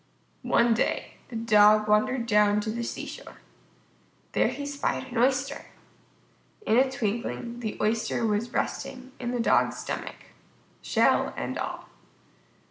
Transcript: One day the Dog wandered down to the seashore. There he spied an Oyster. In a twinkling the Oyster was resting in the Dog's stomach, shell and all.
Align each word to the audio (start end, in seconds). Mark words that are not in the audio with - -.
One 0.41 0.73
day 0.73 1.17
the 1.29 1.35
Dog 1.35 1.87
wandered 1.87 2.25
down 2.25 2.59
to 2.61 2.71
the 2.71 2.81
seashore. 2.83 3.37
There 4.31 4.47
he 4.47 4.65
spied 4.65 5.11
an 5.11 5.17
Oyster. 5.19 5.67
In 6.65 6.75
a 6.77 6.89
twinkling 6.91 7.59
the 7.59 7.77
Oyster 7.79 8.25
was 8.25 8.49
resting 8.51 9.11
in 9.19 9.29
the 9.29 9.39
Dog's 9.39 9.77
stomach, 9.77 10.25
shell 10.81 11.35
and 11.37 11.55
all. 11.59 11.85